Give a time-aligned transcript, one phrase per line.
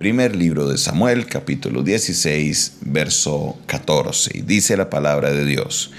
[0.00, 4.30] Primer libro de Samuel, capítulo 16, verso 14.
[4.38, 5.92] Y dice la palabra de Dios.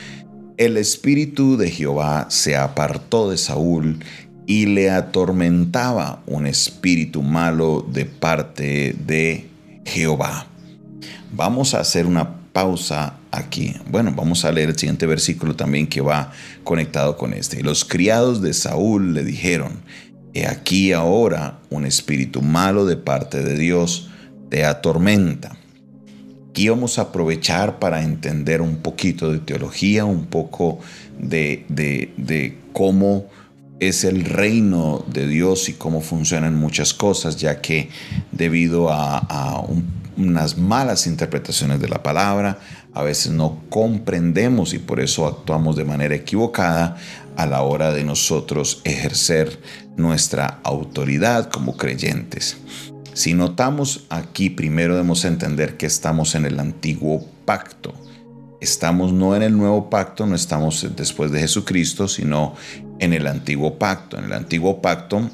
[0.58, 4.04] El espíritu de Jehová se apartó de Saúl
[4.48, 9.48] y le atormentaba un espíritu malo de parte de
[9.86, 10.48] Jehová.
[11.32, 13.76] Vamos a hacer una pausa aquí.
[13.88, 16.32] Bueno, vamos a leer el siguiente versículo también que va
[16.64, 17.62] conectado con este.
[17.62, 19.74] Los criados de Saúl le dijeron,
[20.48, 24.10] Aquí ahora un espíritu malo de parte de Dios
[24.50, 25.58] te atormenta.
[26.50, 30.80] Aquí vamos a aprovechar para entender un poquito de teología, un poco
[31.18, 33.28] de, de, cómo
[33.80, 37.90] es el reino de Dios y cómo funcionan muchas cosas, ya que
[38.34, 39.64] debido a,
[40.18, 42.60] unas malas interpretaciones de la palabra,
[42.94, 46.98] a veces no comprendemos y por eso actuamos de manera equivocada
[47.42, 49.60] a la hora de nosotros ejercer
[49.98, 52.58] nuestra autoridad como creyentes.
[53.14, 57.94] Si notamos aquí, primero debemos entender que estamos en el antiguo pacto.
[58.62, 62.54] Estamos no en el nuevo pacto, no estamos después de Jesucristo, sino
[63.00, 64.20] en el antiguo pacto.
[64.20, 65.28] En el antiguo pacto,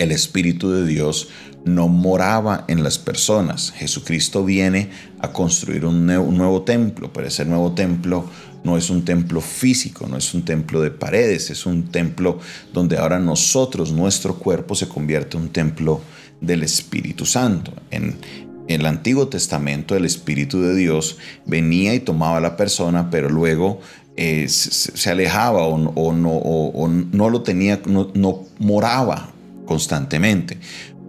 [0.00, 1.28] el Espíritu de Dios
[1.64, 3.72] no moraba en las personas.
[3.76, 8.28] Jesucristo viene a construir un nuevo, templo, pero ese nuevo templo
[8.62, 12.38] no es un templo físico, no es un templo de paredes, es un templo
[12.72, 16.00] donde ahora nosotros, nuestro cuerpo, se convierte en un templo
[16.40, 17.72] del Espíritu Santo.
[17.90, 18.16] En,
[18.68, 23.80] el Antiguo Testamento el Espíritu de Dios venía y tomaba a la persona, pero luego
[24.16, 29.32] eh, se, alejaba o, no, no, lo tenía, no moraba
[29.66, 30.58] constantemente.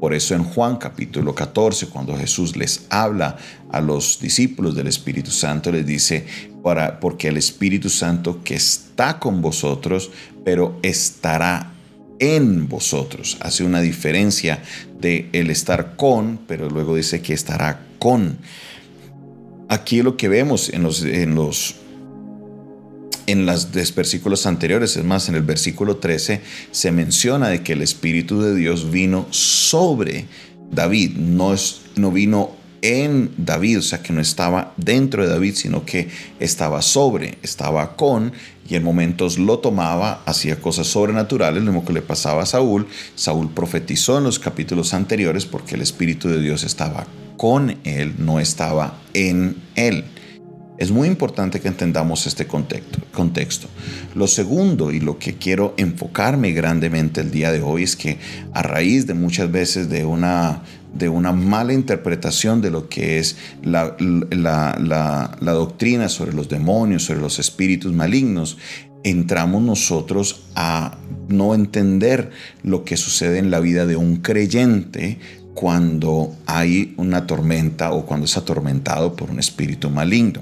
[0.02, 3.38] Por eso en Juan capítulo 14, cuando Jesús les habla
[3.72, 6.26] a los discípulos del Espíritu Santo, les dice,
[6.64, 10.12] para, porque el Espíritu Santo que está con vosotros,
[10.44, 11.74] pero estará
[12.20, 13.38] en vosotros.
[13.42, 14.62] Hace una diferencia
[15.00, 18.38] de el estar con, pero luego dice que estará con.
[19.70, 21.76] Aquí lo que vemos en los, en los
[23.28, 26.42] en los versículos anteriores, es más, en el versículo 13
[26.72, 30.26] se menciona de que el Espíritu de Dios vino sobre
[30.72, 35.56] David, no, es, no vino en David, o sea que no estaba dentro de David,
[35.56, 36.10] sino que
[36.40, 38.34] estaba sobre, estaba con,
[38.68, 42.88] y en momentos lo tomaba, hacía cosas sobrenaturales, lo mismo que le pasaba a Saúl.
[43.16, 47.06] Saúl profetizó en los capítulos anteriores porque el Espíritu de Dios estaba
[47.38, 50.06] con él, no estaba en él.
[50.78, 53.68] Es muy importante que entendamos este contexto.
[54.16, 58.18] Lo segundo y lo que quiero enfocarme grandemente el día de hoy es que
[58.54, 60.64] a raíz de muchas veces de una,
[60.94, 67.22] de una mala interpretación de lo que es la, la, doctrina sobre los demonios, sobre
[67.22, 68.58] los espíritus malignos,
[69.04, 70.98] entramos nosotros a
[71.28, 72.32] no entender
[72.64, 75.20] lo que sucede en la vida de un creyente
[75.54, 80.42] cuando hay una tormenta o cuando es atormentado por un espíritu maligno.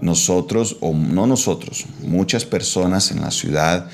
[0.00, 3.88] Nosotros, o no nosotros, muchas personas en la ciudad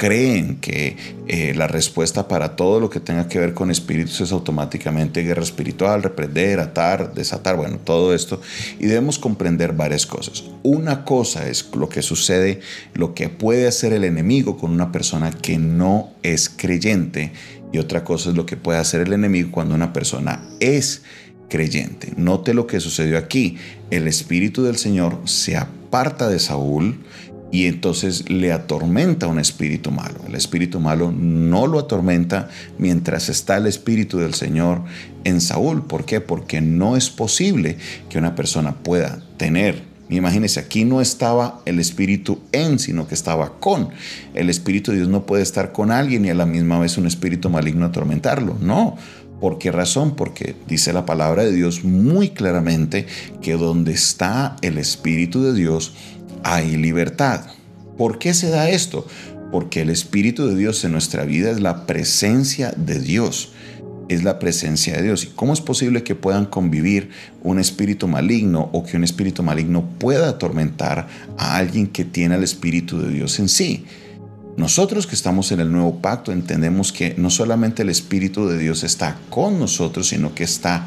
[0.00, 0.96] creen que
[1.28, 5.42] eh, la respuesta para todo lo que tenga que ver con espíritus es automáticamente guerra
[5.42, 8.40] espiritual, reprender, atar, desatar, bueno, todo esto.
[8.78, 10.44] Y debemos comprender varias cosas.
[10.62, 12.60] Una cosa es lo que sucede,
[12.94, 17.32] lo que puede hacer el enemigo con una persona que no es creyente
[17.70, 21.02] y otra cosa es lo que puede hacer el enemigo cuando una persona es
[21.50, 22.14] creyente.
[22.16, 23.58] Note lo que sucedió aquí.
[23.90, 27.00] El Espíritu del Señor se aparta de Saúl
[27.52, 30.20] y entonces le atormenta un espíritu malo.
[30.26, 34.82] El espíritu malo no lo atormenta mientras está el Espíritu del Señor
[35.24, 35.84] en Saúl.
[35.84, 36.20] ¿Por qué?
[36.20, 37.76] Porque no es posible
[38.08, 43.60] que una persona pueda tener Imagínense, aquí no estaba el Espíritu en, sino que estaba
[43.60, 43.90] con.
[44.34, 47.06] El Espíritu de Dios no puede estar con alguien y a la misma vez un
[47.06, 48.56] espíritu maligno atormentarlo.
[48.60, 48.96] No.
[49.40, 50.16] ¿Por qué razón?
[50.16, 53.06] Porque dice la palabra de Dios muy claramente
[53.40, 55.94] que donde está el Espíritu de Dios
[56.44, 57.42] hay libertad.
[57.96, 59.06] ¿Por qué se da esto?
[59.52, 63.52] Porque el Espíritu de Dios en nuestra vida es la presencia de Dios
[64.10, 65.22] es la presencia de Dios.
[65.22, 67.10] ¿Y cómo es posible que puedan convivir
[67.44, 71.06] un espíritu maligno o que un espíritu maligno pueda atormentar
[71.38, 73.84] a alguien que tiene el espíritu de Dios en sí?
[74.56, 78.82] Nosotros que estamos en el nuevo pacto entendemos que no solamente el espíritu de Dios
[78.82, 80.86] está con nosotros, sino que está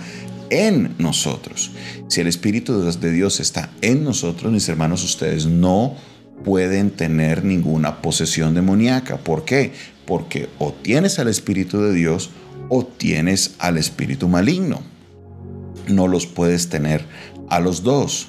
[0.53, 1.71] en nosotros.
[2.07, 5.95] Si el espíritu de Dios está en nosotros, mis hermanos, ustedes no
[6.43, 9.17] pueden tener ninguna posesión demoníaca.
[9.17, 9.73] ¿Por qué?
[10.05, 12.29] Porque o tienes al espíritu de Dios
[12.69, 14.81] o tienes al espíritu maligno.
[15.87, 17.05] No los puedes tener
[17.49, 18.27] a los dos.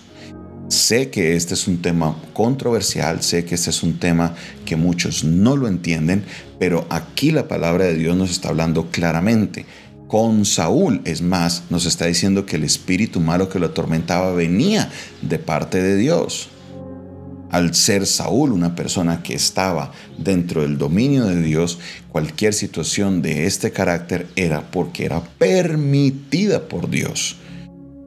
[0.68, 4.34] Sé que este es un tema controversial, sé que este es un tema
[4.64, 6.24] que muchos no lo entienden,
[6.58, 9.66] pero aquí la palabra de Dios nos está hablando claramente.
[10.14, 11.00] Con Saúl.
[11.05, 14.88] Es más, nos está diciendo que el espíritu malo que lo atormentaba venía
[15.22, 16.50] de parte de Dios.
[17.50, 21.81] Al ser Saúl una persona que estaba dentro del dominio de Dios,
[22.11, 27.34] cualquier situación de este carácter era porque era permitida por Dios.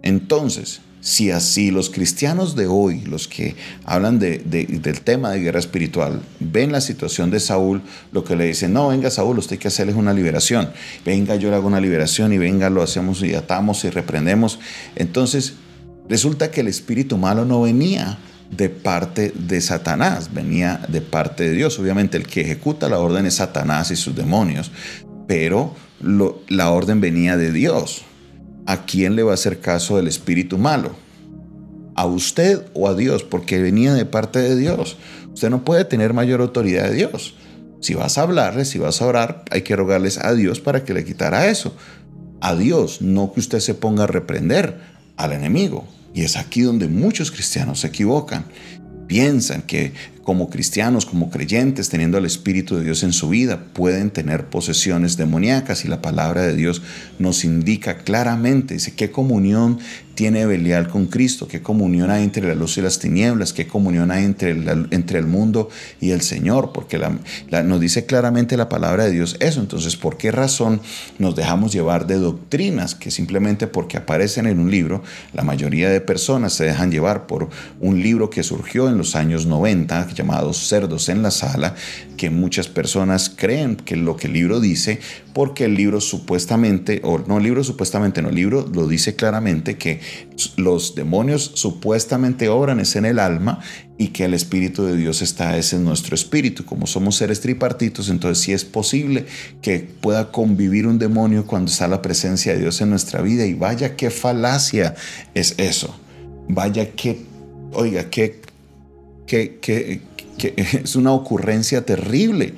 [0.01, 3.55] Entonces, si así los cristianos de hoy, los que
[3.85, 8.45] hablan de, del tema de guerra espiritual, ven la situación de Saúl, lo que le
[8.45, 10.69] dicen, no, venga Saúl, usted hay que hacerle una liberación,
[11.05, 14.59] venga yo le hago una liberación y venga lo hacemos y atamos y reprendemos.
[14.95, 15.53] Entonces,
[16.09, 18.17] resulta que el espíritu malo no venía
[18.51, 21.77] de parte de Satanás, venía de parte de Dios.
[21.79, 24.71] Obviamente el que ejecuta la orden es Satanás y sus demonios,
[25.27, 25.75] pero
[26.47, 28.03] la orden venía de Dios.
[28.67, 30.91] ¿A quién le va a hacer caso el espíritu malo?
[31.95, 33.23] ¿A usted o a Dios?
[33.23, 34.97] Porque venía de parte de Dios.
[35.33, 37.35] Usted no puede tener mayor autoridad de Dios.
[37.79, 40.93] Si vas a hablarle, si vas a orar, hay que rogarles a Dios para que
[40.93, 41.75] le quitara eso.
[42.41, 44.79] A Dios, no que usted se ponga a reprender
[45.15, 45.87] al enemigo.
[46.13, 48.45] Y es aquí donde muchos cristianos se equivocan.
[49.07, 49.93] Piensan que
[50.27, 55.15] como cristianos, como creyentes, teniendo el Espíritu de Dios en su vida, pueden tener posesiones
[55.15, 56.81] demoníacas y la palabra de Dios
[57.17, 59.79] nos indica claramente, dice, qué comunión
[60.17, 64.09] tiene Belial con Cristo, qué comunión hay entre la luz y las tinieblas, qué comunión
[64.09, 65.69] hay entre, entre el mundo
[66.01, 66.99] y el Señor, porque
[67.63, 69.59] nos dice claramente la palabra de Dios eso.
[69.59, 70.81] Entonces, ¿por qué razón
[71.19, 75.03] nos dejamos llevar de doctrinas que simplemente porque aparecen en un libro,
[75.33, 77.49] la mayoría de personas se dejan llevar por
[77.79, 81.75] un libro que surgió en los años 90, llamados cerdos en la sala,
[82.17, 84.99] que muchas personas creen que lo que el libro dice,
[85.33, 89.77] porque el libro supuestamente, o no, el libro supuestamente no, el libro lo dice claramente
[89.77, 90.06] que
[90.55, 93.59] los demonios supuestamente obran es en el alma
[93.97, 96.65] y que el Espíritu de Dios está es en nuestro espíritu.
[96.65, 99.25] Como somos seres tripartitos, entonces sí es posible
[99.61, 103.45] que pueda convivir un demonio cuando está la presencia de Dios en nuestra vida.
[103.45, 104.95] Y vaya qué falacia
[105.33, 105.95] es eso.
[106.47, 107.25] Vaya qué,
[107.73, 108.41] oiga, qué
[109.27, 110.01] que,
[110.57, 112.53] es una ocurrencia terrible.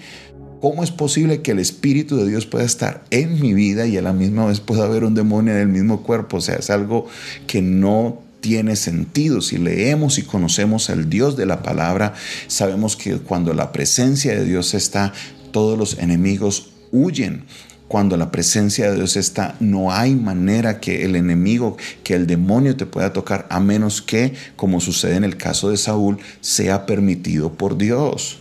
[0.62, 4.02] ¿Cómo es posible que el Espíritu de Dios pueda estar en mi vida y a
[4.02, 6.38] la misma vez pueda haber un demonio en el mismo cuerpo?
[6.38, 7.08] O sea, es algo
[7.48, 9.40] que no tiene sentido.
[9.40, 12.14] Si leemos y conocemos al Dios de la palabra,
[12.48, 15.14] sabemos que cuando la presencia de Dios está,
[15.52, 17.46] todos los enemigos huyen
[17.88, 22.76] cuando la presencia de Dios está, no hay manera que el enemigo, que el demonio
[22.76, 27.54] te pueda tocar, a menos que, como sucede en el caso de Saúl, sea permitido
[27.54, 28.40] por Dios.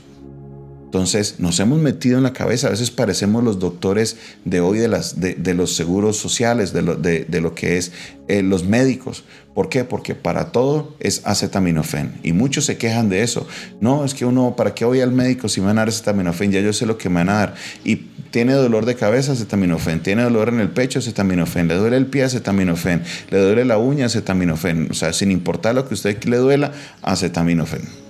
[0.89, 5.55] Entonces nos hemos metido en la cabeza, a veces parecemos los doctores de hoy de,
[5.55, 7.93] los seguros sociales, de lo, de, lo que es
[8.27, 9.23] eh, los médicos.
[9.53, 9.85] ¿Por qué?
[9.85, 12.15] Porque para todo es acetaminofén.
[12.23, 13.47] Y muchos se quejan de eso.
[13.83, 16.53] No, es que uno, ¿para qué voy al médico si me van a dar acetaminofén?
[16.53, 17.55] Ya yo sé lo que me van a dar.
[17.85, 17.97] Y
[18.31, 20.03] tiene dolor de cabeza, acetaminofén.
[20.03, 21.69] Tiene dolor en el pecho, acetaminofén.
[21.69, 23.03] Le duele el pie, acetaminofén.
[23.29, 24.89] Le duele la uña, acetaminofén.
[24.91, 28.08] O sea, sin importar lo que a usted le duela, acetaminofén.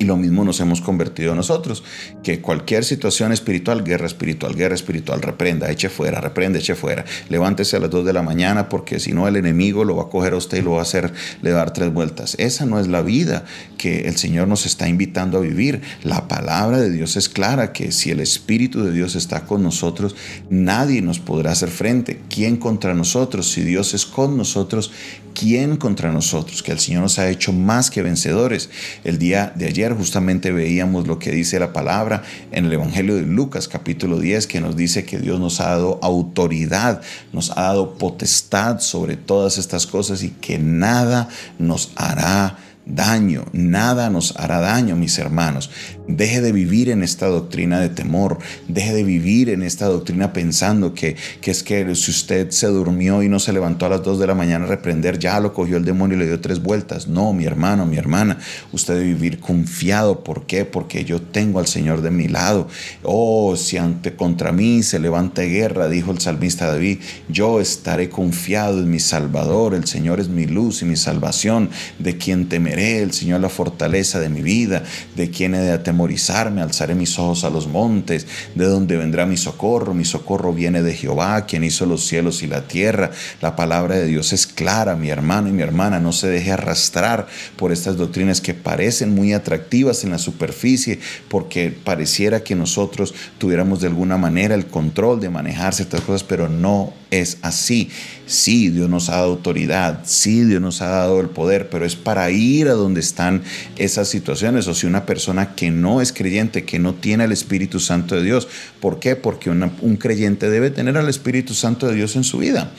[0.00, 1.84] Y lo mismo nos hemos convertido nosotros,
[2.22, 7.04] que cualquier situación espiritual, guerra espiritual, guerra espiritual, reprenda, eche fuera, reprende, eche fuera.
[7.28, 10.08] Levántese a las 2 de la mañana porque si no el enemigo lo va a
[10.08, 11.12] coger a usted y lo va a hacer,
[11.42, 12.34] le va a dar tres vueltas.
[12.38, 13.44] Esa no es la vida
[13.76, 15.82] que el Señor nos está invitando a vivir.
[16.02, 20.16] La palabra de Dios es clara que si el Espíritu de Dios está con nosotros,
[20.48, 22.22] nadie nos podrá hacer frente.
[22.30, 23.50] ¿Quién contra nosotros?
[23.50, 24.92] Si Dios es con nosotros,
[25.34, 26.62] ¿quién contra nosotros?
[26.62, 28.70] Que el Señor nos ha hecho más que vencedores.
[29.04, 33.22] El día de ayer justamente veíamos lo que dice la palabra en el Evangelio de
[33.22, 37.00] Lucas capítulo 10 que nos dice que Dios nos ha dado autoridad,
[37.32, 41.28] nos ha dado potestad sobre todas estas cosas y que nada
[41.58, 45.70] nos hará daño, nada nos hará daño, mis hermanos.
[46.08, 50.92] Deje de vivir en esta doctrina de temor, deje de vivir en esta doctrina pensando
[50.92, 54.18] que, que es que si usted se durmió y no se levantó a las 2
[54.18, 57.06] de la mañana a reprender, ya lo cogió el demonio y le dio tres vueltas.
[57.06, 58.38] No, mi hermano, mi hermana,
[58.72, 60.24] usted debe vivir confiado.
[60.24, 60.64] ¿Por qué?
[60.64, 62.66] Porque yo tengo al Señor de mi lado.
[63.02, 68.80] Oh, si ante contra mí se levanta guerra, dijo el salmista David, yo estaré confiado
[68.80, 69.74] en mi Salvador.
[69.74, 74.20] El Señor es mi luz y mi salvación, de quien temeré el Señor la fortaleza
[74.20, 74.82] de mi vida,
[75.16, 79.36] de quien he de atemorizarme, alzaré mis ojos a los montes, de donde vendrá mi
[79.36, 83.10] socorro, mi socorro viene de Jehová, quien hizo los cielos y la tierra.
[83.40, 87.26] La palabra de Dios es clara, mi hermano y mi hermana, no se deje arrastrar
[87.56, 93.80] por estas doctrinas que parecen muy atractivas en la superficie, porque pareciera que nosotros tuviéramos
[93.80, 97.90] de alguna manera el control de manejar ciertas cosas, pero no es así.
[98.26, 101.96] Sí, Dios nos ha dado autoridad, sí, Dios nos ha dado el poder, pero es
[101.96, 103.42] para ir a donde están
[103.76, 104.68] esas situaciones.
[104.68, 108.22] O si una persona que no es creyente, que no tiene el Espíritu Santo de
[108.22, 108.48] Dios,
[108.80, 109.16] ¿por qué?
[109.16, 112.72] Porque un creyente debe tener al Espíritu Santo de Dios en su vida.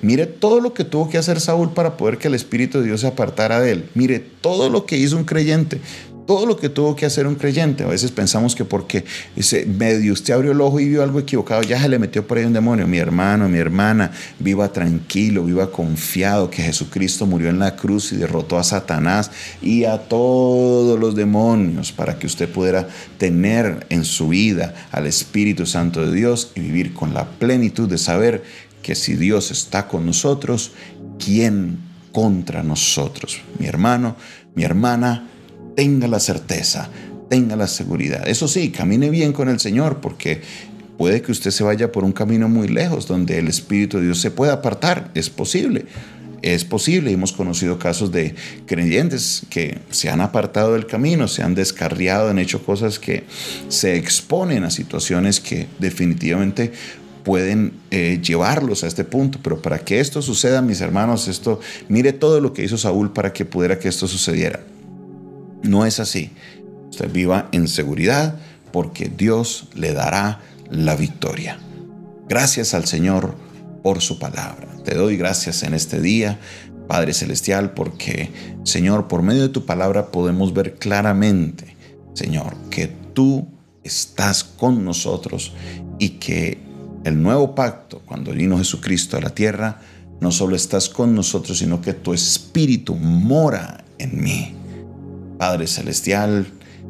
[0.00, 3.00] Mire todo lo que tuvo que hacer Saúl para poder que el Espíritu de Dios
[3.00, 3.84] se apartara de él.
[3.94, 5.80] Mire todo lo que hizo un creyente
[6.28, 7.84] todo lo que tuvo que hacer un creyente.
[7.84, 9.02] A veces pensamos que porque
[9.34, 12.36] ese medio usted abrió el ojo y vio algo equivocado, ya se le metió por
[12.36, 12.86] ahí un demonio.
[12.86, 18.16] Mi hermano, mi hermana, viva tranquilo, viva confiado que Jesucristo murió en la cruz y
[18.16, 19.30] derrotó a Satanás
[19.62, 25.64] y a todos los demonios para que usted pudiera tener en su vida al Espíritu
[25.64, 28.44] Santo de Dios y vivir con la plenitud de saber
[28.82, 30.72] que si Dios está con nosotros,
[31.18, 31.78] ¿quién
[32.12, 33.40] contra nosotros?
[33.58, 34.16] Mi hermano,
[34.54, 35.26] mi hermana,
[35.78, 36.90] tenga la certeza,
[37.30, 38.26] tenga la seguridad.
[38.26, 40.40] Eso sí, camine bien con el Señor porque
[40.96, 44.20] puede que usted se vaya por un camino muy lejos donde el Espíritu de Dios
[44.20, 45.12] se pueda apartar.
[45.14, 45.84] Es posible.
[46.42, 48.34] Es posible, hemos conocido casos de
[48.66, 53.22] creyentes que se han apartado del camino, se han descarriado, han hecho cosas que
[53.68, 56.72] se exponen a situaciones que definitivamente
[57.22, 59.38] pueden eh, llevarlos a este punto.
[59.44, 63.32] Pero para que esto suceda, mis hermanos, esto, mire todo lo que hizo Saúl para
[63.32, 64.58] que pudiera que esto sucediera.
[65.62, 66.30] No es así.
[66.90, 68.38] Usted viva en seguridad
[68.72, 71.58] porque Dios le dará la victoria.
[72.28, 73.34] Gracias al Señor
[73.82, 74.68] por su palabra.
[74.84, 76.38] Te doy gracias en este día,
[76.86, 78.30] Padre Celestial, porque,
[78.64, 81.76] Señor, por medio de tu palabra podemos ver claramente,
[82.14, 83.48] Señor, que tú
[83.84, 85.52] estás con nosotros
[85.98, 86.58] y que
[87.04, 89.80] el nuevo pacto, cuando vino Jesucristo a la tierra,
[90.20, 94.57] no solo estás con nosotros, sino que tu espíritu mora en mí.
[95.38, 96.46] Padre Celestial,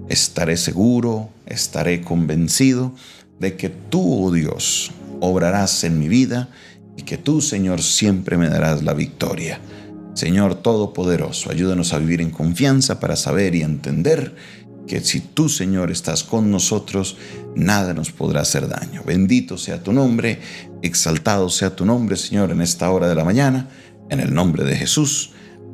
[0.09, 2.93] estaré seguro, estaré convencido
[3.38, 4.90] de que tú, oh Dios,
[5.21, 6.49] obrarás en mi vida
[6.97, 9.61] y que tú, Señor, siempre me darás la victoria.
[10.14, 14.35] Señor Todopoderoso, ayúdanos a vivir en confianza para saber y entender
[14.88, 17.17] que si tú, Señor, estás con nosotros,
[17.55, 19.02] nada nos podrá hacer daño.
[19.05, 20.40] Bendito sea tu nombre,
[20.83, 23.69] exaltado sea tu nombre, Señor, en esta hora de la mañana,
[24.09, 25.33] en el nombre de Jesús.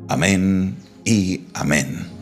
[0.09, 2.14] Amén y amén.